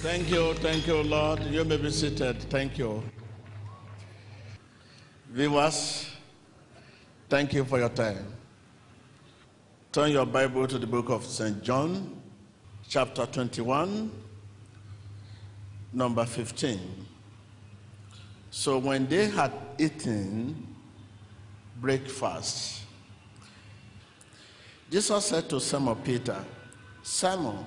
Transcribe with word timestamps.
Thank 0.00 0.30
you, 0.30 0.54
thank 0.54 0.86
you, 0.86 1.02
Lord. 1.02 1.42
You 1.46 1.64
may 1.64 1.76
be 1.76 1.90
seated. 1.90 2.40
Thank 2.42 2.78
you. 2.78 3.02
Viewers, 5.28 6.08
thank 7.28 7.52
you 7.52 7.64
for 7.64 7.80
your 7.80 7.88
time. 7.88 8.24
Turn 9.90 10.12
your 10.12 10.24
Bible 10.24 10.68
to 10.68 10.78
the 10.78 10.86
book 10.86 11.08
of 11.08 11.24
St. 11.24 11.64
John, 11.64 12.16
chapter 12.88 13.26
21, 13.26 14.12
number 15.92 16.24
15. 16.24 16.78
So 18.52 18.78
when 18.78 19.08
they 19.08 19.28
had 19.28 19.50
eaten 19.78 20.76
breakfast, 21.80 22.82
Jesus 24.92 25.24
said 25.26 25.48
to 25.48 25.60
Simon 25.60 25.96
Peter, 25.96 26.44
Simon, 27.02 27.66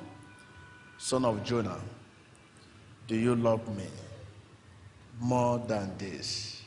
son 0.97 1.25
of 1.25 1.43
Jonah, 1.43 1.81
do 3.11 3.17
you 3.17 3.35
love 3.35 3.67
me 3.75 3.87
more 5.19 5.59
than 5.59 5.91
this? 5.97 6.61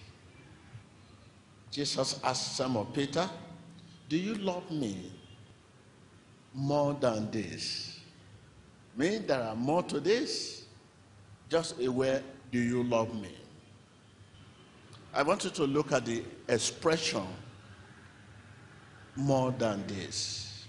Jesus 1.71 2.21
asked 2.23 2.57
Simon 2.57 2.85
Peter, 2.93 3.27
Do 4.11 4.19
you 4.19 4.35
love 4.35 4.71
me 4.71 5.11
more 6.53 6.93
than 7.01 7.31
this? 7.31 7.99
Mean 8.95 9.27
there 9.27 9.43
are 9.43 9.57
more 9.57 9.85
to 9.85 10.01
this? 10.01 10.67
Just 11.49 11.81
a 11.81 11.89
word, 11.89 12.23
do 12.53 12.59
you 12.59 12.83
love 12.83 13.15
me? 13.15 13.35
I 15.15 15.23
want 15.23 15.45
you 15.45 15.51
to 15.51 15.65
look 15.65 15.93
at 15.93 16.05
the 16.05 16.25
expression 16.47 17.27
more 19.17 19.51
than 19.51 19.83
this. 19.87 20.67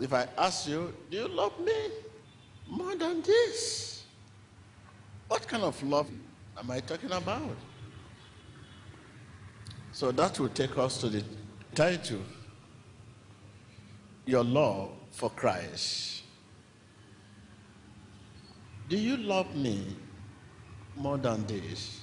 If 0.00 0.12
I 0.12 0.28
ask 0.38 0.68
you, 0.68 0.94
do 1.10 1.16
you 1.16 1.26
love 1.26 1.58
me 1.58 1.72
more 2.68 2.96
than 2.96 3.22
this? 3.22 4.04
What 5.28 5.46
kind 5.48 5.62
of 5.62 5.82
love 5.82 6.08
am 6.58 6.70
I 6.70 6.80
talking 6.80 7.12
about? 7.12 7.56
So 9.92 10.10
that 10.12 10.38
will 10.40 10.48
take 10.48 10.76
us 10.76 10.98
to 10.98 11.08
the 11.08 11.24
title 11.74 12.20
Your 14.26 14.44
Love 14.44 14.90
for 15.10 15.30
Christ. 15.30 16.22
Do 18.88 18.96
you 18.96 19.16
love 19.16 19.54
me 19.54 19.96
more 20.96 21.16
than 21.16 21.46
this? 21.46 22.00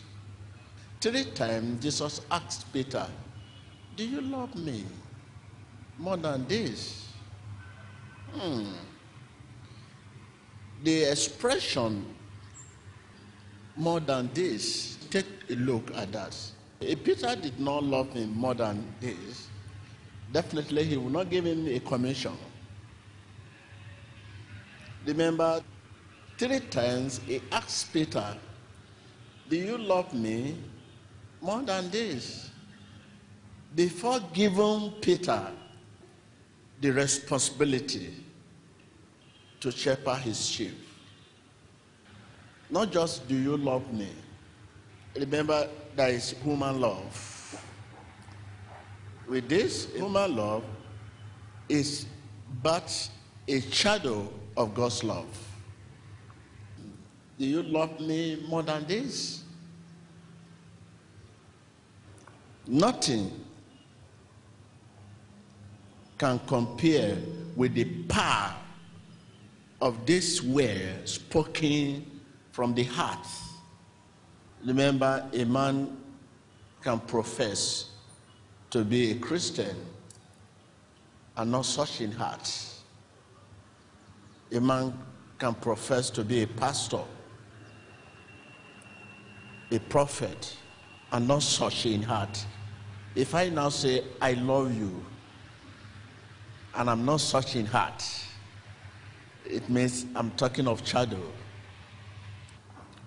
Three 0.99 1.25
times 1.25 1.81
Jesus 1.81 2.21
asked 2.31 2.71
Peter, 2.73 3.07
Do 3.95 4.07
you 4.07 4.21
love 4.21 4.55
me 4.55 4.85
more 5.97 6.17
than 6.17 6.47
this? 6.47 7.07
Hmm. 8.33 8.71
The 10.83 11.03
expression 11.03 12.05
more 13.75 13.99
than 13.99 14.29
this, 14.33 14.97
take 15.09 15.25
a 15.49 15.53
look 15.55 15.95
at 15.95 16.11
that. 16.11 16.35
If 16.79 17.03
Peter 17.03 17.35
did 17.35 17.59
not 17.59 17.83
love 17.83 18.11
him 18.13 18.35
more 18.35 18.55
than 18.55 18.83
this, 18.99 19.47
definitely 20.31 20.83
he 20.83 20.97
would 20.97 21.13
not 21.13 21.29
give 21.29 21.45
him 21.45 21.67
a 21.67 21.79
commission. 21.79 22.33
Remember, 25.05 25.61
three 26.37 26.59
times 26.59 27.19
he 27.27 27.41
asked 27.51 27.93
Peter, 27.93 28.35
Do 29.49 29.57
you 29.57 29.77
love 29.77 30.13
me 30.13 30.57
more 31.41 31.61
than 31.61 31.89
this? 31.91 32.49
Before 33.75 34.19
giving 34.33 34.91
Peter 35.01 35.47
the 36.81 36.91
responsibility 36.91 38.13
to 39.61 39.71
shepherd 39.71 40.17
his 40.17 40.45
sheep. 40.45 40.77
Not 42.69 42.91
just 42.91 43.27
do 43.27 43.35
you 43.35 43.57
love 43.57 43.93
me. 43.93 44.09
Remember, 45.15 45.67
there 45.95 46.09
is 46.09 46.31
human 46.31 46.81
love. 46.81 47.63
With 49.27 49.47
this, 49.47 49.93
human 49.93 50.35
love 50.35 50.63
is 51.69 52.05
but 52.63 53.09
a 53.47 53.61
shadow 53.61 54.27
of 54.57 54.73
God's 54.73 55.03
love. 55.03 55.27
Do 57.37 57.45
you 57.45 57.63
love 57.63 57.99
me 57.99 58.43
more 58.47 58.63
than 58.63 58.85
this? 58.85 59.43
Nothing 62.67 63.31
can 66.17 66.39
compare 66.47 67.17
with 67.55 67.73
the 67.73 67.85
power 68.03 68.55
of 69.81 70.05
this 70.05 70.41
word 70.43 71.07
spoken 71.07 72.05
from 72.51 72.73
the 72.75 72.83
heart. 72.83 73.27
Remember, 74.63 75.27
a 75.33 75.43
man 75.43 75.97
can 76.81 76.99
profess 76.99 77.89
to 78.69 78.83
be 78.83 79.11
a 79.11 79.15
Christian 79.15 79.75
and 81.35 81.51
not 81.51 81.65
such 81.65 82.01
in 82.01 82.11
heart. 82.11 82.67
A 84.51 84.59
man 84.59 84.97
can 85.39 85.55
profess 85.55 86.09
to 86.11 86.23
be 86.23 86.43
a 86.43 86.47
pastor, 86.47 87.01
a 89.71 89.79
prophet, 89.79 90.55
and 91.11 91.27
not 91.27 91.41
such 91.41 91.85
in 91.85 92.01
heart. 92.03 92.45
If 93.15 93.33
I 93.33 93.49
now 93.49 93.69
say, 93.69 94.03
I 94.21 94.33
love 94.33 94.77
you, 94.77 95.03
and 96.75 96.89
I'm 96.89 97.03
not 97.03 97.21
such 97.21 97.55
in 97.55 97.65
heart, 97.65 98.03
it 99.45 99.69
means 99.69 100.05
I'm 100.15 100.31
talking 100.31 100.67
of 100.67 100.85
shadow. 100.87 101.21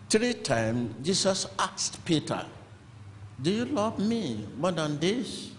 Three 0.09 0.34
times 0.34 0.95
Jesus 1.03 1.47
asked 1.59 2.05
Peter, 2.05 2.45
Do 3.41 3.50
you 3.50 3.65
love 3.65 3.99
me 3.99 4.47
more 4.56 4.72
than 4.72 4.99
this? 4.99 5.50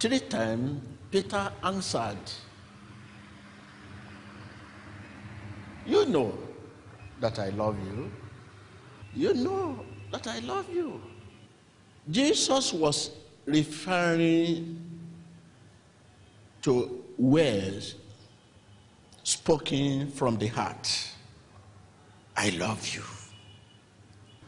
Three 0.00 0.20
times 0.20 0.82
Peter 1.10 1.52
answered, 1.62 2.18
You 5.86 6.06
know 6.06 6.36
that 7.20 7.38
I 7.38 7.50
love 7.50 7.76
you. 7.86 8.10
You 9.14 9.34
know 9.34 9.84
that 10.10 10.26
I 10.26 10.40
love 10.40 10.68
you. 10.72 11.00
Jesus 12.10 12.72
was 12.72 13.10
referring 13.46 14.80
to 16.62 17.04
words 17.16 17.94
spoken 19.46 20.10
from 20.10 20.36
the 20.38 20.48
heart. 20.48 21.08
I 22.36 22.50
love 22.58 22.84
you. 22.92 23.02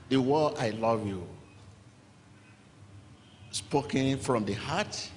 The 0.09 0.21
word 0.21 0.55
I 0.59 0.71
love 0.71 1.07
you, 1.07 1.25
spoken 3.53 4.19
from 4.19 4.45
the 4.45 4.55
heart, 4.55 5.09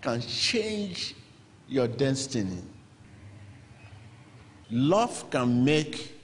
can 0.00 0.22
change 0.22 1.14
your 1.68 1.86
destiny. 1.86 2.62
Love 4.70 5.28
can 5.28 5.62
make 5.62 6.14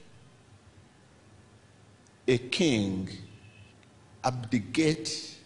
a 2.27 2.39
king 2.39 3.11
abdicate 4.25 5.37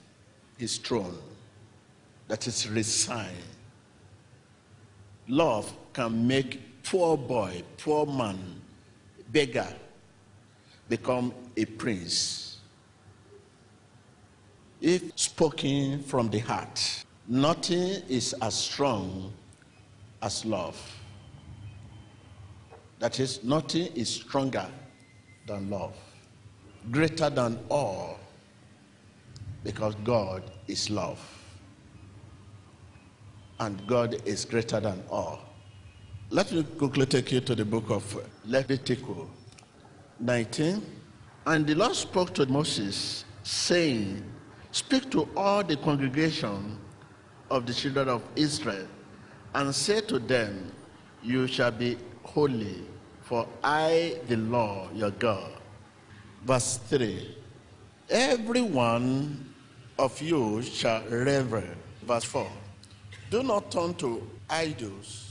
his 0.57 0.79
throne, 0.79 1.19
that 2.29 2.47
is, 2.47 2.69
resign. 2.69 3.43
Love 5.27 5.73
can 5.93 6.29
make 6.29 6.76
poor 6.87 7.17
boy, 7.17 7.63
poor 7.79 8.07
man, 8.07 8.39
beggar, 9.33 9.67
become 10.89 11.35
a 11.57 11.65
prince. 11.65 12.59
If 14.81 15.19
spoken 15.19 16.03
from 16.05 16.31
the 16.31 16.39
heart, 16.39 17.05
nothing 17.27 18.03
is 18.09 18.35
as 18.41 18.55
strong 18.55 19.33
as 20.23 20.45
love. 20.45 20.81
That 23.01 23.19
is, 23.19 23.43
nothing 23.43 23.89
is 23.95 24.09
stronger 24.09 24.67
than 25.47 25.69
love, 25.69 25.97
greater 26.93 27.29
than 27.29 27.59
all, 27.69 28.19
because 29.65 29.97
God 30.05 30.43
is 30.69 30.89
love. 30.89 31.19
And 33.59 33.85
God 33.87 34.23
is 34.25 34.45
greater 34.45 34.79
than 34.79 35.03
all. 35.11 35.41
Let 36.29 36.51
me 36.51 36.65
quickly 36.65 37.07
take 37.07 37.31
you 37.31 37.41
to 37.41 37.55
the 37.55 37.65
book 37.65 37.89
of 37.89 38.03
Leviticus 38.45 39.29
19. 40.19 40.83
And 41.47 41.65
the 41.65 41.75
Lord 41.77 41.95
spoke 41.95 42.35
to 42.35 42.47
Moses, 42.47 43.25
saying, 43.45 44.25
Speak 44.73 45.09
to 45.13 45.29
all 45.37 45.63
the 45.63 45.77
congregation 45.77 46.81
of 47.49 47.65
the 47.65 47.73
children 47.73 48.09
of 48.09 48.25
Israel, 48.35 48.89
and 49.55 49.73
say 49.73 50.01
to 50.01 50.19
them, 50.19 50.73
You 51.23 51.47
shall 51.47 51.71
be 51.71 51.97
holy, 52.25 52.83
for 53.23 53.47
I, 53.63 54.19
the 54.27 54.37
Lord 54.37 54.97
your 54.97 55.13
God. 55.13 55.53
Verse 56.45 56.79
3 56.89 57.37
Every 58.11 58.63
one 58.63 59.55
of 59.97 60.21
you 60.21 60.61
shall 60.63 61.05
reverence. 61.09 61.79
Verse 62.03 62.25
4 62.25 62.51
Do 63.31 63.45
not 63.45 63.71
turn 63.71 63.95
to 63.95 64.29
idols 64.51 65.26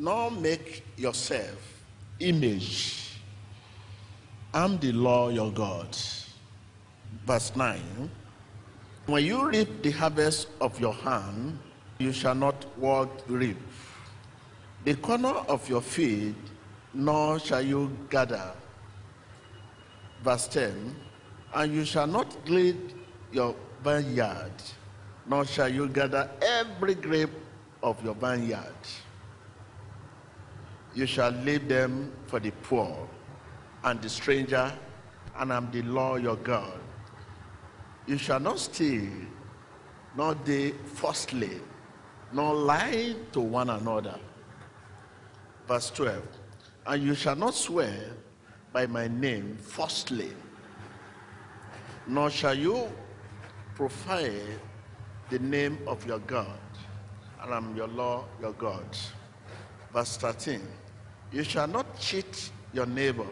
nor 0.00 0.30
make 0.30 0.82
yourself 0.96 1.84
image. 2.20 3.18
I'm 4.54 4.78
the 4.78 4.92
Lord 4.92 5.34
your 5.34 5.52
God. 5.52 5.94
Verse 7.26 7.54
9 7.54 8.10
When 9.06 9.24
you 9.24 9.46
reap 9.46 9.82
the 9.82 9.90
harvest 9.90 10.48
of 10.58 10.80
your 10.80 10.94
hand, 10.94 11.58
you 11.98 12.12
shall 12.12 12.34
not 12.34 12.64
walk 12.78 13.10
reap. 13.28 13.58
The 14.86 14.94
corner 14.94 15.36
of 15.52 15.68
your 15.68 15.82
feet, 15.82 16.34
nor 16.94 17.38
shall 17.38 17.60
you 17.60 17.94
gather. 18.08 18.52
Verse 20.24 20.48
10 20.48 20.96
And 21.52 21.74
you 21.74 21.84
shall 21.84 22.06
not 22.06 22.46
glean 22.46 22.90
your 23.32 23.54
vineyard, 23.84 24.62
nor 25.26 25.44
shall 25.44 25.68
you 25.68 25.88
gather 25.88 26.30
every 26.40 26.94
grape 26.94 27.36
of 27.82 28.02
your 28.02 28.14
vineyard. 28.14 28.72
You 30.94 31.06
shall 31.06 31.30
leave 31.30 31.68
them 31.68 32.12
for 32.26 32.40
the 32.40 32.50
poor 32.62 33.08
and 33.84 34.02
the 34.02 34.08
stranger, 34.08 34.72
and 35.38 35.52
I'm 35.52 35.70
the 35.70 35.82
Lord 35.82 36.22
your 36.22 36.36
God. 36.36 36.80
You 38.06 38.18
shall 38.18 38.40
not 38.40 38.58
steal, 38.58 39.08
nor 40.16 40.34
they 40.34 40.70
falsely, 40.70 41.60
nor 42.32 42.54
lie 42.54 43.14
to 43.32 43.40
one 43.40 43.70
another. 43.70 44.18
Verse 45.68 45.90
12. 45.90 46.22
And 46.86 47.02
you 47.02 47.14
shall 47.14 47.36
not 47.36 47.54
swear 47.54 47.94
by 48.72 48.86
my 48.86 49.06
name 49.06 49.56
falsely, 49.60 50.32
nor 52.06 52.30
shall 52.30 52.54
you 52.54 52.88
profane 53.74 54.58
the 55.28 55.38
name 55.38 55.78
of 55.86 56.04
your 56.06 56.18
God, 56.20 56.58
and 57.42 57.54
I'm 57.54 57.76
your 57.76 57.86
Lord, 57.88 58.24
your 58.40 58.52
God. 58.52 58.84
Verse 59.92 60.16
13 60.16 60.60
You 61.32 61.42
shall 61.44 61.66
not 61.66 61.98
cheat 61.98 62.50
your 62.72 62.86
neighbor, 62.86 63.26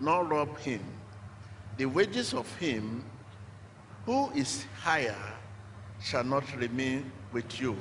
nor 0.00 0.24
rob 0.24 0.58
him. 0.58 0.80
The 1.76 1.86
wages 1.86 2.34
of 2.34 2.52
him 2.56 3.04
who 4.06 4.30
is 4.32 4.66
higher 4.80 5.16
shall 6.00 6.24
not 6.24 6.44
remain 6.56 7.10
with 7.32 7.60
you 7.60 7.76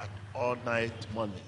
at 0.00 0.10
all 0.34 0.56
night 0.64 1.06
morning. 1.14 1.40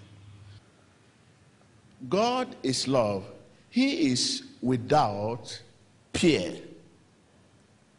God 2.08 2.56
is 2.62 2.88
love. 2.88 3.24
He 3.70 4.10
is 4.10 4.44
without 4.60 5.60
peer. 6.12 6.54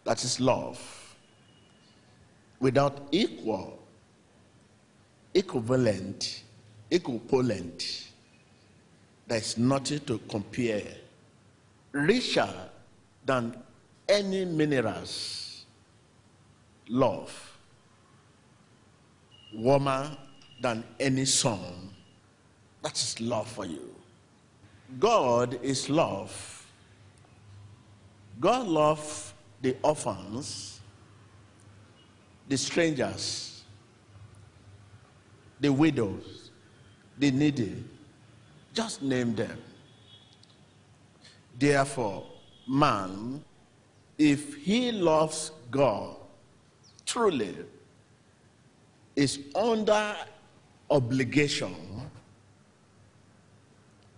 That 0.04 0.24
is 0.24 0.40
love. 0.40 0.80
Without 2.60 3.08
equal, 3.12 3.80
equivalent, 5.34 6.44
equivalent. 6.94 8.08
There 9.28 9.38
is 9.38 9.58
nothing 9.58 10.00
to 10.02 10.20
compare. 10.30 10.84
Richer 11.92 12.50
than 13.26 13.56
any 14.08 14.46
minerals. 14.46 15.66
Love. 16.90 17.58
Warmer 19.56 20.18
than 20.62 20.84
any 21.00 21.26
sun. 21.26 21.90
That 22.84 22.96
is 22.96 23.20
love 23.22 23.48
for 23.48 23.66
you. 23.66 23.96
God 25.00 25.60
is 25.64 25.90
love. 25.90 26.66
God 28.40 28.68
loves 28.68 29.34
the 29.62 29.76
orphans, 29.82 30.82
the 32.50 32.58
strangers, 32.58 33.64
the 35.62 35.72
widows, 35.72 36.43
the 37.18 37.32
needy. 37.32 37.84
Just 38.74 39.02
name 39.02 39.36
them. 39.36 39.58
Therefore, 41.58 42.26
man, 42.68 43.44
if 44.18 44.56
he 44.56 44.92
loves 44.92 45.52
God 45.70 46.16
truly, 47.06 47.56
is 49.16 49.40
under 49.56 50.16
obligation 50.90 51.76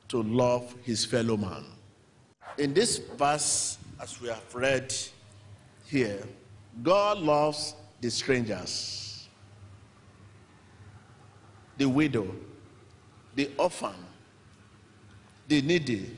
to 0.08 0.24
love 0.24 0.74
his 0.84 1.04
fellow 1.04 1.36
man. 1.36 1.66
In 2.58 2.74
this 2.74 3.00
verse, 3.00 3.78
as 4.02 4.22
we 4.22 4.30
have 4.30 4.56
read 4.56 4.94
here, 5.88 6.24
God 6.84 7.18
loves 7.18 7.76
the 8.00 8.10
strangers, 8.10 9.28
the 11.78 11.90
widow, 11.90 12.34
the 13.36 13.50
orphan, 13.58 13.96
the 15.48 15.62
needy. 15.62 16.16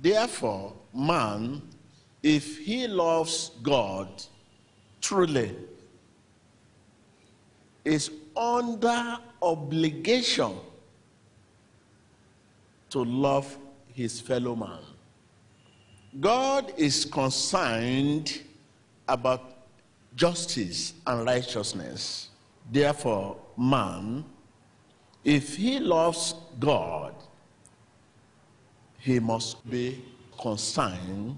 Therefore, 0.00 0.72
man, 0.92 1.62
if 2.22 2.58
he 2.58 2.86
loves 2.86 3.52
God 3.62 4.08
truly, 5.00 5.56
is 7.84 8.10
under 8.36 9.18
obligation 9.40 10.52
to 12.90 13.04
love 13.04 13.56
his 13.94 14.20
fellow 14.20 14.54
man. 14.54 14.80
God 16.18 16.72
is 16.76 17.04
concerned 17.04 18.40
about 19.08 19.58
justice 20.16 20.94
and 21.06 21.24
righteousness. 21.24 22.30
Therefore, 22.70 23.36
man, 23.56 24.24
if 25.24 25.56
he 25.56 25.78
loves 25.78 26.34
God, 26.58 27.14
he 28.98 29.18
must 29.18 29.68
be 29.68 30.02
concerned 30.40 31.36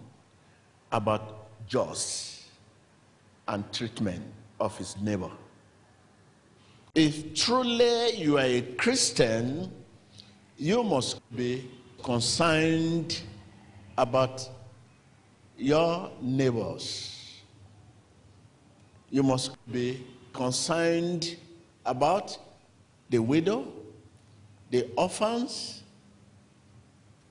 about 0.91 1.67
justice 1.69 2.49
and 3.49 3.71
treatment 3.73 4.23
of 4.61 4.77
his 4.79 4.97
neighbor. 4.99 5.31
If 6.95 7.35
truly 7.35 8.17
you 8.17 8.39
are 8.39 8.45
a 8.45 8.63
Christian, 8.77 9.73
you 10.59 10.83
must 10.83 11.21
be 11.35 11.71
concerned 12.03 13.21
about 13.97 14.49
your 15.57 16.11
neighbors. 16.21 17.41
You 19.11 19.23
must 19.23 19.57
be 19.71 20.05
concerned 20.33 21.37
about 21.85 22.39
the 23.13 23.19
widow, 23.19 23.71
the 24.71 24.89
orphans, 24.97 25.83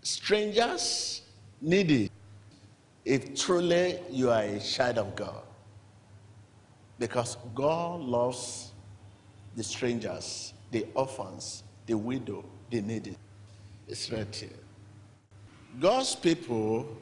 strangers, 0.03 1.23
needy. 1.59 2.11
If 3.03 3.33
truly 3.35 3.97
you 4.11 4.29
are 4.29 4.43
a 4.43 4.59
child 4.59 4.99
of 4.99 5.15
God. 5.15 5.41
Because 6.99 7.35
God 7.55 8.01
loves 8.01 8.73
the 9.55 9.63
strangers, 9.63 10.53
the 10.69 10.85
orphans, 10.93 11.63
the 11.87 11.95
widow, 11.95 12.45
the 12.69 12.81
needy. 12.81 13.17
It's 13.87 14.11
right 14.11 14.35
here. 14.35 14.49
God's 15.79 16.13
people 16.13 16.95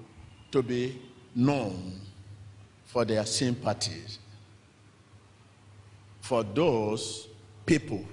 to 0.54 0.63
be 0.63 1.01
known 1.36 2.00
for 2.86 3.04
their 3.04 3.25
sympathies 3.25 4.20
for 6.22 6.44
those 6.46 7.27
people 7.65 8.06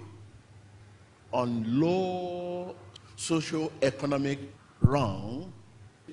on 1.33 1.81
low 1.81 2.75
socio-economic 3.17 4.39
rung. 4.81 5.53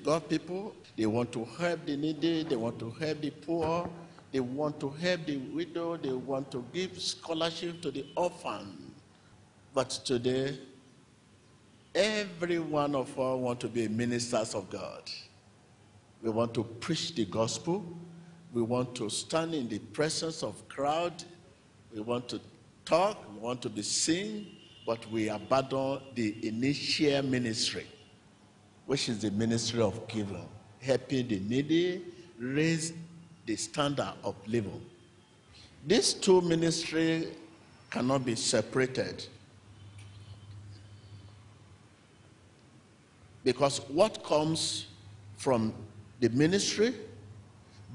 God 0.02 0.28
people, 0.28 0.74
they 0.96 1.06
want 1.06 1.32
to 1.32 1.44
help 1.44 1.86
the 1.86 1.96
needy, 1.96 2.42
they 2.42 2.56
want 2.56 2.78
to 2.78 2.90
help 2.90 3.20
the 3.20 3.30
poor, 3.30 3.88
they 4.32 4.40
want 4.40 4.80
to 4.80 4.90
help 4.90 5.26
the 5.26 5.36
widow, 5.36 5.96
they 5.96 6.12
want 6.12 6.50
to 6.50 6.64
give 6.72 7.00
scholarship 7.00 7.80
to 7.82 7.90
the 7.90 8.04
orphan. 8.16 8.92
But 9.72 9.90
today, 9.90 10.58
every 11.94 12.58
one 12.58 12.94
of 12.94 13.10
us 13.10 13.40
want 13.40 13.60
to 13.60 13.68
be 13.68 13.88
ministers 13.88 14.54
of 14.54 14.68
God. 14.70 15.10
We 16.22 16.30
want 16.30 16.54
to 16.54 16.64
preach 16.64 17.14
the 17.14 17.24
gospel. 17.26 17.84
We 18.52 18.62
want 18.62 18.94
to 18.96 19.10
stand 19.10 19.54
in 19.54 19.68
the 19.68 19.78
presence 19.78 20.42
of 20.42 20.66
crowd. 20.68 21.22
We 21.94 22.00
want 22.00 22.28
to 22.30 22.40
talk. 22.84 23.18
We 23.32 23.40
want 23.40 23.62
to 23.62 23.68
be 23.68 23.82
seen. 23.82 24.46
But 24.86 25.10
we 25.10 25.28
abandon 25.28 26.00
the 26.14 26.46
initial 26.46 27.22
ministry, 27.22 27.86
which 28.86 29.08
is 29.08 29.20
the 29.20 29.30
ministry 29.30 29.80
of 29.80 30.06
giving, 30.08 30.48
helping 30.80 31.28
the 31.28 31.40
needy, 31.40 32.02
raise 32.38 32.92
the 33.46 33.56
standard 33.56 34.12
of 34.22 34.34
living. 34.46 34.84
These 35.86 36.14
two 36.14 36.40
ministries 36.42 37.28
cannot 37.90 38.24
be 38.24 38.34
separated. 38.34 39.26
Because 43.42 43.78
what 43.88 44.24
comes 44.24 44.86
from 45.36 45.74
the 46.20 46.30
ministry 46.30 46.94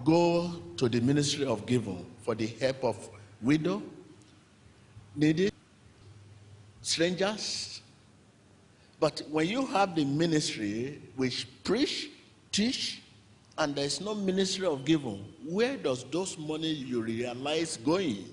go 0.06 0.52
to 0.78 0.88
the 0.88 1.02
ministry 1.02 1.46
of 1.46 1.66
giving 1.66 2.06
for 2.22 2.36
the 2.36 2.48
help 2.48 2.84
of 2.84 3.10
widow, 3.42 3.82
needy, 5.16 5.49
strangers, 6.90 7.82
But 9.00 9.22
when 9.32 9.48
you 9.48 9.66
have 9.68 9.96
the 9.96 10.04
ministry 10.04 11.02
which 11.16 11.48
preach, 11.64 12.10
teach, 12.52 13.02
and 13.58 13.76
there 13.76 13.86
is 13.86 14.02
no 14.02 14.14
ministry 14.14 14.68
of 14.68 14.84
giving, 14.84 15.24
where 15.46 15.78
does 15.78 16.04
those 16.12 16.38
money 16.38 16.72
you 16.72 17.02
realize 17.02 17.78
going? 17.78 18.26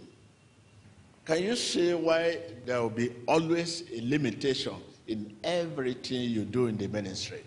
Can 1.24 1.42
you 1.42 1.56
see 1.56 1.94
why 1.94 2.38
there 2.64 2.80
will 2.80 2.90
be 2.90 3.12
always 3.26 3.84
a 3.92 4.00
limitation 4.02 4.74
in 5.06 5.36
everything 5.42 6.30
you 6.30 6.44
do 6.44 6.66
in 6.66 6.76
the 6.76 6.88
ministry? 6.88 7.42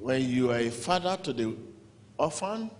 When 0.00 0.28
you 0.28 0.50
are 0.50 0.58
a 0.58 0.70
father 0.70 1.18
to 1.24 1.32
the 1.32 1.54
orphan, 2.18 2.70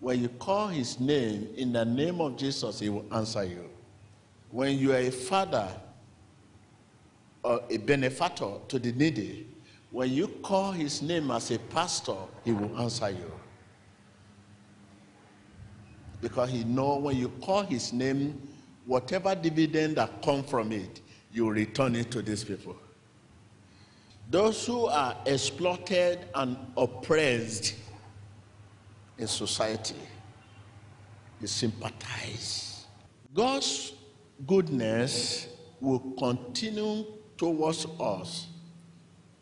when 0.00 0.20
you 0.20 0.28
call 0.28 0.68
his 0.68 1.00
name 1.00 1.48
in 1.56 1.72
the 1.72 1.84
name 1.84 2.20
of 2.20 2.36
Jesus, 2.36 2.80
he 2.80 2.88
will 2.88 3.06
answer 3.12 3.44
you. 3.44 3.70
When 4.50 4.78
you 4.78 4.92
are 4.92 4.98
a 4.98 5.10
father 5.10 5.68
a 7.44 7.76
benefactor 7.76 8.50
to 8.68 8.78
the 8.78 8.92
needy, 8.92 9.46
when 9.90 10.10
you 10.10 10.28
call 10.42 10.72
his 10.72 11.02
name 11.02 11.30
as 11.30 11.50
a 11.50 11.58
pastor, 11.58 12.16
he 12.44 12.52
will 12.52 12.78
answer 12.80 13.10
you. 13.10 13.30
Because 16.20 16.50
he 16.50 16.64
know 16.64 16.96
when 16.96 17.16
you 17.16 17.28
call 17.42 17.62
his 17.64 17.92
name, 17.92 18.40
whatever 18.86 19.34
dividend 19.34 19.96
that 19.96 20.22
come 20.22 20.44
from 20.44 20.72
it, 20.72 21.00
you 21.32 21.50
return 21.50 21.96
it 21.96 22.10
to 22.12 22.22
these 22.22 22.44
people. 22.44 22.76
Those 24.30 24.64
who 24.64 24.86
are 24.86 25.16
exploited 25.26 26.20
and 26.34 26.56
oppressed 26.76 27.74
in 29.18 29.26
society, 29.26 29.96
you 31.40 31.48
sympathize. 31.48 32.86
God's 33.34 33.92
goodness 34.46 35.48
will 35.80 36.00
continue 36.18 37.04
towards 37.42 37.88
us 37.98 38.46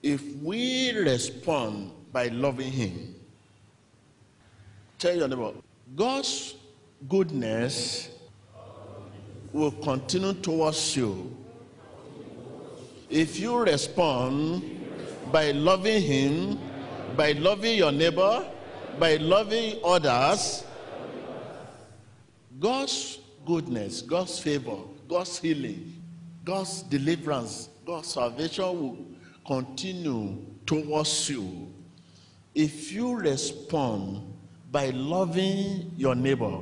if 0.02 0.22
we 0.42 0.90
respond 0.92 1.92
by 2.10 2.28
loving 2.28 2.72
Him. 2.72 3.14
Tell 4.98 5.14
your 5.14 5.28
neighbor, 5.28 5.52
God's 5.94 6.54
goodness 7.06 8.08
will 9.52 9.72
continue 9.72 10.32
towards 10.32 10.96
you 10.96 11.36
if 13.10 13.38
you 13.38 13.58
respond 13.58 14.62
by 15.30 15.50
loving 15.50 16.00
Him, 16.00 16.58
by 17.18 17.32
loving 17.32 17.76
your 17.76 17.92
neighbor, 17.92 18.46
by 18.98 19.16
loving 19.16 19.78
others. 19.84 20.64
God's 22.58 23.18
goodness, 23.44 24.00
God's 24.00 24.38
favor, 24.38 24.78
God's 25.06 25.38
healing, 25.38 26.02
God's 26.44 26.80
deliverance, 26.82 27.68
God's 27.90 28.12
salvation 28.12 28.64
will 28.64 28.98
continue 29.44 30.38
towards 30.64 31.28
you 31.28 31.72
if 32.54 32.92
you 32.92 33.16
respond 33.16 34.32
by 34.70 34.90
loving 34.90 35.90
your 35.96 36.14
neighbor 36.14 36.60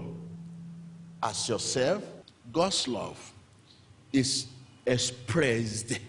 as 1.22 1.46
yourself. 1.50 2.02
God's 2.50 2.88
love 2.88 3.32
is 4.10 4.46
expressed, 4.86 6.00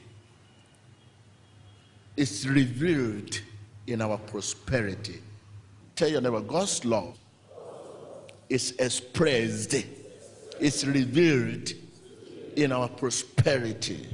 it's 2.15 2.45
revealed 2.45 3.41
in 3.87 4.01
our 4.01 4.17
prosperity. 4.19 5.19
Tell 5.97 6.07
your 6.07 6.21
neighbor, 6.21 6.39
God's 6.39 6.85
love 6.85 7.17
is 8.47 8.73
expressed, 8.79 9.85
it's 10.61 10.85
revealed 10.85 11.73
in 12.55 12.71
our 12.71 12.87
prosperity. 12.87 14.07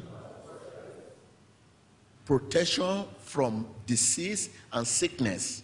Protection 2.25 3.05
from 3.20 3.67
disease 3.86 4.50
and 4.74 4.86
sickness. 4.86 5.62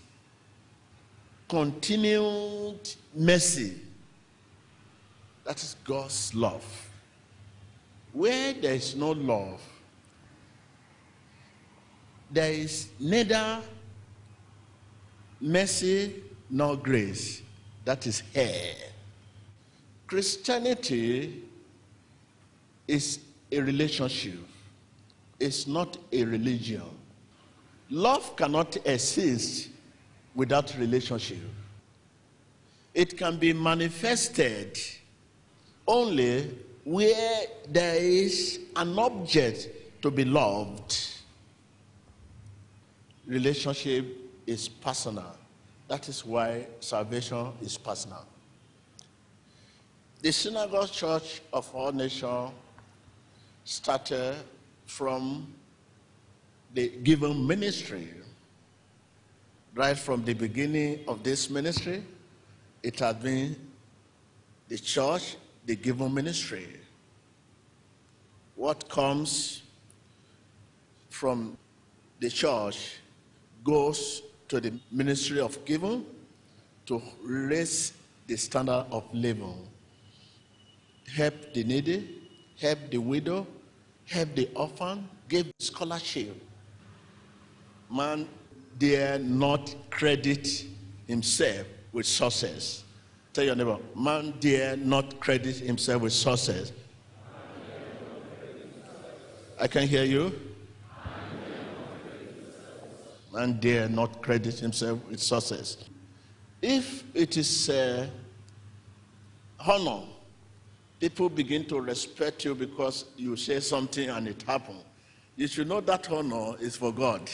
Continued 1.50 2.88
mercy. 3.16 3.80
That 5.44 5.62
is 5.62 5.76
God's 5.84 6.34
love. 6.36 6.64
Where 8.14 8.54
there 8.54 8.76
is 8.76 8.96
no 8.96 9.12
love, 9.12 9.62
there 12.30 12.52
is 12.52 12.90
neither 13.00 13.62
mercy 15.40 16.24
nor 16.50 16.78
grace. 16.78 17.42
That 17.84 18.06
is 18.06 18.22
hell. 18.34 18.76
Christianity 20.06 21.44
is 22.88 23.20
a 23.52 23.60
relationship, 23.60 24.40
it's 25.42 25.66
not 25.66 25.98
a 26.12 26.24
religion. 26.24 26.84
Love 27.90 28.36
cannot 28.36 28.78
exist 28.86 29.70
without 30.36 30.74
relationship. 30.78 31.40
It 32.94 33.18
can 33.18 33.38
be 33.38 33.52
manifested 33.52 34.80
only 35.88 36.56
where 36.84 37.46
there 37.68 37.96
is 37.96 38.60
an 38.76 38.98
object 38.98 39.68
to 40.04 40.12
be 40.12 40.26
loved. 40.26 40.98
Relationship 43.26 44.06
is 44.46 44.68
personal. 44.70 45.36
That 45.88 46.08
is 46.08 46.26
why 46.26 46.68
salvation 46.80 47.52
is 47.62 47.78
personal. 47.78 48.26
The 50.22 50.32
Synagogue 50.32 50.92
Church 50.92 51.42
of 51.52 51.74
All 51.74 51.92
Nations 51.92 52.52
started 53.64 54.36
from 54.92 55.48
the 56.74 56.90
given 57.02 57.48
ministry. 57.48 58.10
Right 59.74 59.98
from 59.98 60.26
the 60.26 60.34
beginning 60.34 61.00
of 61.08 61.24
this 61.24 61.50
ministry, 61.50 62.04
it 62.84 63.00
has 63.00 63.16
been 63.16 63.56
the 64.68 64.78
church, 64.78 65.38
the 65.66 65.78
given 65.78 66.14
ministry. 66.14 66.68
What 68.56 68.90
comes 68.90 69.62
from 71.10 71.58
the 72.20 72.30
church 72.30 72.98
goes 73.64 74.24
to 74.50 74.60
the 74.60 74.74
ministry 74.92 75.40
of 75.40 75.64
giving 75.64 76.06
to 76.88 77.02
raise 77.24 77.94
the 78.28 78.36
standard 78.36 78.86
of 78.92 79.06
living, 79.14 79.56
help 81.16 81.54
the 81.54 81.64
needy, 81.64 82.22
help 82.60 82.80
the 82.92 82.98
widow, 82.98 83.48
help 84.12 84.36
the 84.36 84.50
orphan, 84.56 85.08
give 85.30 85.52
scholarship. 85.60 86.36
Man 87.90 88.28
dare 88.78 89.18
not 89.20 89.74
credit 89.90 90.66
himself 91.08 91.66
with 91.94 92.06
success. 92.06 92.84
Tell 93.34 93.46
your 93.46 93.56
neighbor, 93.56 93.78
man 93.96 94.34
dare 94.40 94.76
not 94.76 95.20
credit 95.20 95.56
himself 95.58 96.02
with 96.02 96.14
success. 96.14 96.72
I 99.60 99.68
can 99.68 99.88
hear 99.88 100.04
you. 100.04 100.34
Man 103.32 103.60
dare 103.60 103.88
not 103.88 104.22
credit 104.22 104.60
himself 104.60 105.00
with 105.10 105.22
success. 105.22 105.78
If 106.62 107.04
it 107.14 107.38
is 107.38 107.70
uh, 107.70 108.08
honor, 109.66 110.02
people 111.02 111.30
begin 111.30 111.66
to 111.66 111.82
respect 111.82 112.46
you 112.46 112.54
because 112.54 113.06
you 113.18 113.36
say 113.36 113.60
something 113.60 114.08
and 114.10 114.28
it 114.28 114.44
happened. 114.44 114.84
You 115.36 115.48
should 115.48 115.68
know 115.68 115.82
that 115.82 116.12
honor 116.12 116.54
is 116.60 116.76
for 116.76 116.94
God. 116.94 117.28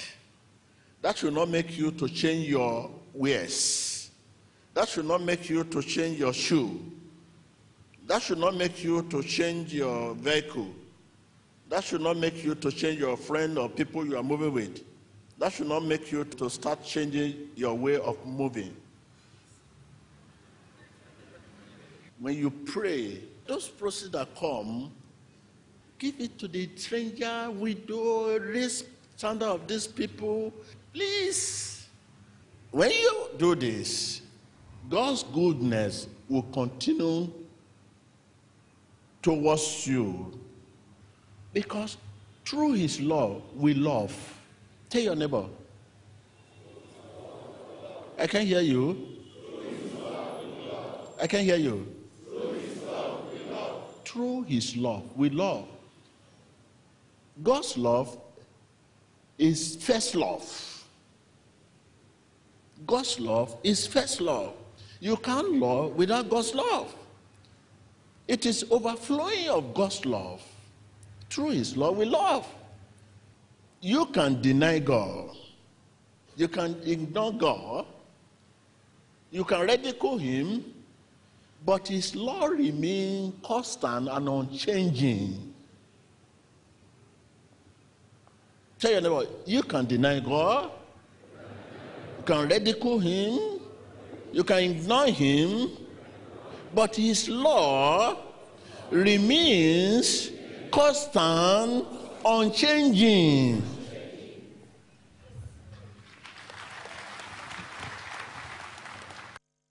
That 1.02 1.18
should 1.18 1.34
not 1.34 1.50
make 1.50 1.78
you 1.78 1.92
to 1.92 2.08
change 2.08 2.48
your 2.48 2.90
ways. 3.14 4.10
That 4.74 4.88
should 4.88 5.06
not 5.06 5.22
make 5.22 5.50
you 5.50 5.66
to 5.66 5.82
change 5.82 6.18
your 6.18 6.32
shoe. 6.32 6.80
That 8.08 8.22
should 8.22 8.38
not 8.38 8.56
make 8.56 8.86
you 8.86 9.02
to 9.04 9.22
change 9.22 9.74
your 9.74 10.16
vehicle. 10.16 10.70
That 11.68 11.84
should 11.84 12.02
not 12.02 12.16
make 12.16 12.46
you 12.46 12.56
to 12.56 12.72
change 12.72 13.00
your 13.00 13.18
friend 13.18 13.58
or 13.58 13.68
people 13.68 14.06
you 14.06 14.16
are 14.16 14.24
moving 14.24 14.54
with. 14.54 14.82
That 15.40 15.52
should 15.52 15.68
not 15.68 15.84
make 15.84 16.10
you 16.10 16.24
to 16.24 16.50
start 16.50 16.86
changing 16.86 17.50
your 17.56 17.74
way 17.74 17.98
of 17.98 18.18
moving. 18.26 18.74
When 22.20 22.34
you 22.36 22.50
pray, 22.50 23.20
those 23.48 23.68
proceeds 23.68 24.12
that 24.12 24.36
come, 24.36 24.92
give 25.98 26.16
it 26.20 26.38
to 26.40 26.48
the 26.48 26.70
stranger, 26.76 27.50
widow, 27.52 28.38
raise 28.40 28.84
standard 29.16 29.48
of 29.48 29.68
these 29.68 29.88
people. 29.88 30.54
Please. 30.94 31.88
When 32.72 32.92
you 32.92 33.30
do 33.38 33.56
this, 33.56 34.22
God's 34.90 35.24
goodness 35.24 36.08
will 36.30 36.44
continue 36.44 37.32
towards 39.22 39.88
you 39.88 40.40
because 41.54 41.98
through 42.46 42.74
his 42.74 43.02
love 43.02 43.42
we 43.56 43.74
love. 43.74 44.14
Tell 44.90 45.02
your 45.02 45.16
neighbor. 45.16 45.46
I 48.18 48.28
can 48.28 48.46
hear 48.46 48.62
you. 48.62 49.18
I 51.20 51.28
can 51.28 51.44
hear 51.44 51.58
you. 51.58 51.97
Through 54.18 54.46
his 54.50 54.76
love 54.76 55.04
we 55.16 55.30
love. 55.30 55.68
God's 57.44 57.78
love 57.78 58.18
is 59.38 59.76
first 59.76 60.16
love. 60.16 60.88
God's 62.88 63.20
love 63.20 63.56
is 63.64 63.86
first 63.86 64.20
love. 64.20 64.54
You 65.00 65.18
can't 65.18 65.60
love 65.60 65.96
without 65.96 66.32
God's 66.32 66.56
love. 66.56 66.96
It 68.28 68.48
is 68.48 68.66
overflowing 68.72 69.50
of 69.50 69.76
God's 69.76 70.04
love. 70.04 70.42
Through 71.30 71.52
His 71.52 71.78
love, 71.78 71.98
we 71.98 72.06
love. 72.06 72.48
You 73.82 74.08
can 74.08 74.42
deny 74.42 74.80
God. 74.80 75.30
You 76.36 76.48
can 76.48 76.76
ignore 76.84 77.34
God. 77.34 77.86
You 79.30 79.44
can 79.44 79.62
ridicule 79.62 80.18
Him. 80.18 80.74
But 81.66 81.88
His 81.88 82.16
law 82.16 82.46
remains 82.46 83.34
constant 83.44 84.08
and 84.10 84.30
unchanging. 84.30 85.54
Tell 88.80 88.92
your 88.92 89.02
neighbor, 89.02 89.26
you 89.46 89.64
can 89.64 89.86
deny 89.86 90.20
God. 90.20 90.72
You 92.20 92.24
can 92.26 92.48
ridicule 92.48 93.00
Him. 93.00 93.60
You 94.32 94.44
can 94.44 94.58
ignore 94.60 95.08
Him. 95.08 95.72
But 96.74 96.96
His 96.96 97.28
law 97.28 98.16
remains 98.92 100.32
constant, 100.72 101.86
unchanging. 102.24 103.64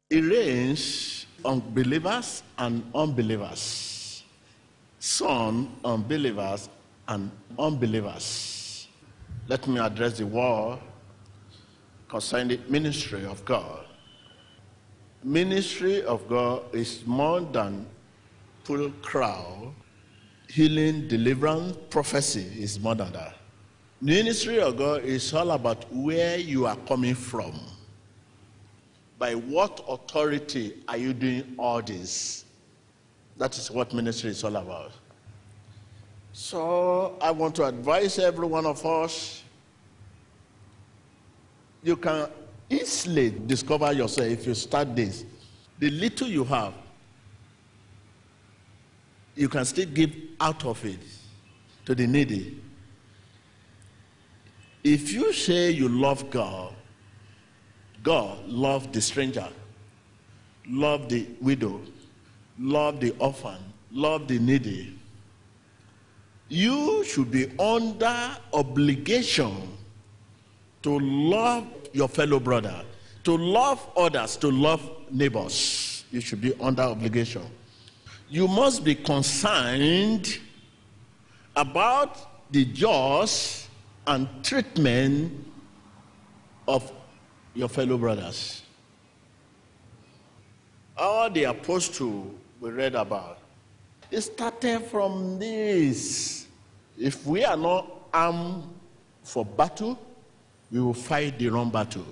It 0.09 0.21
reigns 0.21 1.16
on 1.47 1.63
believers 1.73 2.43
and 2.59 2.83
unbelievers, 2.95 4.25
some 4.99 5.73
unbelievers 5.85 6.69
and 7.09 7.31
unbelievers. 7.59 8.89
Let 9.49 9.67
me 9.69 9.79
address 9.79 10.19
the 10.19 10.27
war 10.27 10.79
concerning 12.09 12.49
the 12.61 12.71
ministry 12.71 13.25
of 13.25 13.45
God. 13.45 13.85
Ministry 15.23 16.03
of 16.03 16.29
God 16.29 16.63
is 16.75 17.07
more 17.07 17.41
than 17.41 17.87
full 18.65 18.91
crowd. 19.03 19.73
Healing, 20.49 21.09
deliverance, 21.09 21.77
prophecy 21.91 22.47
is 22.59 22.79
more 22.79 22.95
than 22.95 23.13
that. 23.13 23.35
Ministry 24.01 24.61
of 24.61 24.77
God 24.77 25.05
is 25.05 25.33
all 25.33 25.53
about 25.53 25.93
where 25.93 26.39
you 26.39 26.67
are 26.67 26.77
coming 26.87 27.15
from. 27.15 27.59
By 29.19 29.35
what 29.35 29.85
authority 29.89 30.75
are 30.89 30.97
you 30.97 31.13
doing 31.13 31.55
all 31.59 31.81
this? 31.81 32.45
That 33.39 33.57
is 33.57 33.71
what 33.71 33.93
ministry 33.93 34.31
is 34.31 34.45
all 34.45 34.57
about. 34.57 34.93
So 36.33 37.17
I 37.21 37.31
want 37.31 37.55
to 37.57 37.65
advise 37.65 38.19
every 38.19 38.47
one 38.47 38.67
of 38.67 38.85
us 38.85 39.43
you 41.87 41.97
can 41.97 42.29
easily 42.69 43.31
discover 43.31 43.93
yourself 43.93 44.27
if 44.29 44.45
you 44.45 44.55
start 44.55 44.97
this. 44.97 45.25
The 45.79 45.89
little 45.89 46.27
you 46.27 46.43
have, 46.43 46.75
you 49.37 49.49
can 49.49 49.65
still 49.65 49.87
give 49.87 50.13
out 50.41 50.65
of 50.65 50.85
it 50.85 50.99
to 51.85 51.95
the 51.95 52.05
needy. 52.09 52.61
If 54.83 55.13
you 55.13 55.33
say 55.33 55.71
you 55.71 55.89
love 55.89 56.29
God, 56.29 56.75
God 58.07 58.39
love 58.47 58.93
the 58.93 59.01
stranger, 59.01 59.49
love 60.69 61.09
the 61.09 61.27
widow, 61.41 61.81
love 62.57 63.01
the 63.01 63.11
orphan, 63.19 63.59
love 63.91 64.29
the 64.29 64.39
needy. 64.39 64.97
You 66.49 67.03
should 67.03 67.33
be 67.33 67.51
under 67.59 68.31
obligation 68.53 69.77
to 70.83 71.01
love 71.01 71.67
your 71.93 72.07
fellow 72.07 72.39
brother, 72.39 72.85
to 73.25 73.37
love 73.37 73.85
others, 73.97 74.37
to 74.37 74.53
love 74.53 74.89
neighbors. 75.11 76.05
You 76.13 76.21
should 76.21 76.41
be 76.41 76.55
under 76.61 76.83
obligation. 76.83 77.43
You 78.29 78.47
must 78.47 78.85
be 78.85 78.95
concerned 78.95 80.39
about 81.57 82.53
the 82.53 82.67
jaws 82.67 83.67
and 84.07 84.29
treatment 84.45 85.45
of 86.69 86.93
your 87.57 87.69
fellow 87.69 87.97
brothers. 87.97 88.63
All 90.97 91.31
the 91.31 91.45
apostles 91.45 92.35
we 92.61 92.71
read 92.71 92.95
about, 92.95 93.39
it 94.11 94.21
started 94.21 94.83
from 94.83 95.39
this. 95.39 96.47
If 96.99 97.27
we 97.27 97.45
are 97.45 97.57
not 97.57 97.91
armed 98.13 98.65
for 99.23 99.45
battle, 99.45 99.99
we 100.71 100.81
will 100.81 100.95
fight 100.95 101.39
the 101.39 101.49
wrong 101.49 101.71
battle. 101.71 102.07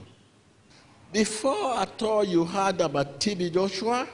Before 1.12 1.74
at 1.76 2.02
all 2.02 2.24
you 2.24 2.44
heard 2.44 2.80
about 2.80 3.20
TB 3.20 3.52
Joshua, 3.52 4.08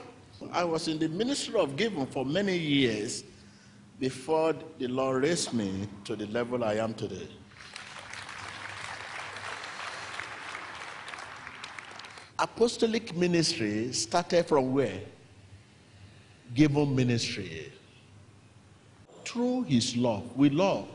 I 0.51 0.63
was 0.63 0.87
in 0.87 0.99
the 0.99 1.07
ministry 1.07 1.59
of 1.59 1.75
giving 1.75 2.05
for 2.05 2.25
many 2.25 2.57
years 2.57 3.23
before 3.99 4.53
the 4.79 4.87
Lord 4.87 5.23
raised 5.23 5.53
me 5.53 5.87
to 6.05 6.15
the 6.15 6.25
level 6.27 6.63
I 6.63 6.75
am 6.75 6.93
today. 6.93 7.27
Apostolic 12.41 13.15
ministry 13.15 13.93
started 13.93 14.47
from 14.47 14.73
where? 14.73 14.99
Given 16.55 16.95
ministry. 16.95 17.71
Through 19.23 19.63
his 19.63 19.95
love, 19.95 20.23
we 20.35 20.49
love. 20.49 20.87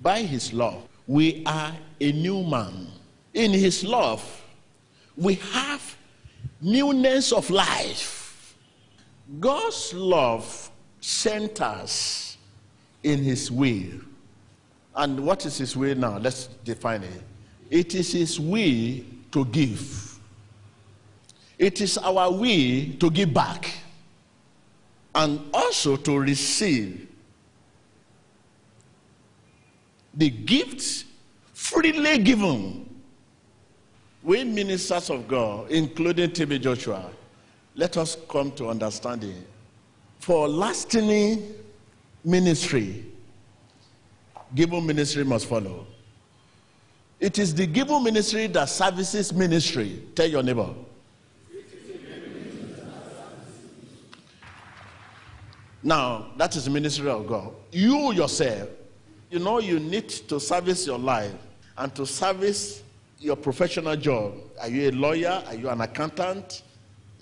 By 0.00 0.22
his 0.22 0.52
love, 0.52 0.86
we 1.08 1.42
are 1.44 1.72
a 2.00 2.12
new 2.12 2.44
man. 2.44 2.86
In 3.34 3.50
his 3.50 3.82
love, 3.84 4.24
we 5.16 5.34
have 5.34 5.96
newness 6.60 7.32
of 7.32 7.50
life. 7.50 8.56
God's 9.40 9.92
love 9.92 10.70
centers 11.00 12.36
in 13.02 13.24
his 13.24 13.50
will. 13.50 13.90
And 14.94 15.26
what 15.26 15.44
is 15.46 15.58
his 15.58 15.76
will 15.76 15.96
now? 15.96 16.18
Let's 16.18 16.46
define 16.64 17.02
it. 17.02 17.22
It 17.70 17.94
is 17.96 18.12
his 18.12 18.38
will 18.38 19.00
to 19.32 19.44
give. 19.46 20.13
It 21.58 21.80
is 21.80 21.98
our 21.98 22.32
way 22.32 22.92
to 22.92 23.10
give 23.10 23.32
back 23.32 23.70
and 25.14 25.40
also 25.52 25.96
to 25.96 26.18
receive 26.18 27.08
the 30.12 30.30
gifts 30.30 31.04
freely 31.52 32.18
given. 32.18 32.88
We 34.22 34.42
ministers 34.44 35.10
of 35.10 35.28
God, 35.28 35.70
including 35.70 36.30
TB 36.30 36.62
Joshua, 36.62 37.10
let 37.74 37.96
us 37.96 38.16
come 38.28 38.52
to 38.52 38.68
understanding. 38.68 39.44
For 40.18 40.48
lasting 40.48 41.54
ministry, 42.24 43.04
given 44.54 44.86
ministry 44.86 45.24
must 45.24 45.46
follow. 45.46 45.86
It 47.20 47.38
is 47.38 47.54
the 47.54 47.66
given 47.66 48.02
ministry 48.02 48.46
that 48.48 48.68
services 48.68 49.32
ministry. 49.32 50.02
Tell 50.14 50.28
your 50.28 50.42
neighbor. 50.42 50.74
Now, 55.84 56.28
that 56.38 56.56
is 56.56 56.68
ministry 56.68 57.10
of 57.10 57.26
God. 57.26 57.52
You 57.70 58.12
yourself, 58.12 58.70
you 59.30 59.38
know, 59.38 59.58
you 59.58 59.78
need 59.78 60.08
to 60.08 60.40
service 60.40 60.86
your 60.86 60.98
life 60.98 61.34
and 61.76 61.94
to 61.94 62.06
service 62.06 62.82
your 63.18 63.36
professional 63.36 63.94
job. 63.94 64.32
Are 64.62 64.68
you 64.68 64.88
a 64.88 64.92
lawyer? 64.92 65.42
Are 65.46 65.54
you 65.54 65.68
an 65.68 65.82
accountant? 65.82 66.62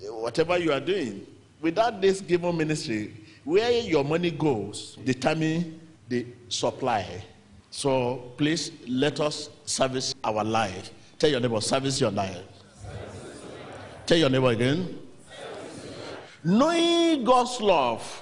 Whatever 0.00 0.58
you 0.58 0.72
are 0.72 0.80
doing. 0.80 1.26
Without 1.60 2.00
this 2.00 2.20
given 2.20 2.56
ministry, 2.56 3.14
where 3.44 3.72
your 3.80 4.04
money 4.04 4.30
goes 4.30 4.96
determine 5.04 5.80
the 6.08 6.24
supply. 6.48 7.04
So 7.70 8.32
please 8.36 8.70
let 8.86 9.18
us 9.18 9.50
service 9.64 10.14
our 10.22 10.44
life. 10.44 10.92
Tell 11.18 11.30
your 11.30 11.40
neighbor, 11.40 11.60
service 11.60 12.00
your 12.00 12.12
life. 12.12 12.38
Tell 14.06 14.18
your 14.18 14.30
neighbor 14.30 14.50
again. 14.50 15.00
Knowing 16.44 17.24
God's 17.24 17.60
love 17.60 18.21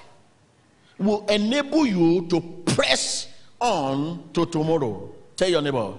will 1.01 1.25
enable 1.27 1.85
you 1.85 2.27
to 2.27 2.39
press 2.65 3.27
on 3.59 4.29
to 4.33 4.45
tomorrow. 4.45 5.13
Tell 5.35 5.49
your 5.49 5.61
neighbor. 5.61 5.93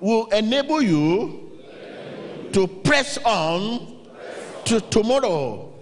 Will 0.00 0.26
enable 0.26 0.82
you 0.82 1.50
to 2.52 2.66
press 2.66 3.18
on 3.24 3.96
to 4.64 4.80
tomorrow. 4.80 5.72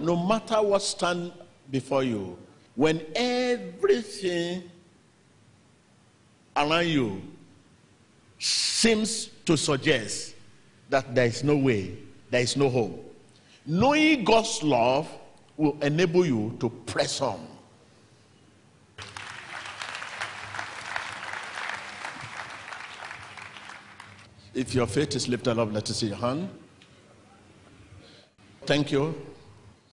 No 0.00 0.16
matter 0.16 0.60
what 0.62 0.82
stand 0.82 1.32
before 1.70 2.04
you. 2.04 2.36
When 2.74 3.04
everything 3.14 4.70
around 6.56 6.88
you 6.88 7.22
seems 8.38 9.26
to 9.46 9.56
suggest 9.56 10.34
that 10.88 11.14
there 11.14 11.26
is 11.26 11.42
no 11.44 11.56
way, 11.56 11.96
there 12.30 12.42
is 12.42 12.56
no 12.56 12.68
hope. 12.68 13.14
Knowing 13.64 14.24
God's 14.24 14.62
love 14.62 15.08
will 15.56 15.76
enable 15.82 16.24
you 16.26 16.56
to 16.60 16.68
press 16.68 17.20
on. 17.20 17.46
If 24.54 24.74
your 24.74 24.86
faith 24.86 25.16
is 25.16 25.28
lifted 25.28 25.58
up, 25.58 25.72
let 25.72 25.88
us 25.88 25.96
see 25.98 26.08
your 26.08 26.16
hand. 26.16 26.48
Thank 28.66 28.92
you. 28.92 29.31